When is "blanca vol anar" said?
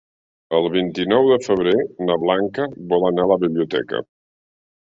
2.25-3.29